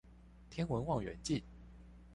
[0.49, 1.43] 天文望遠鏡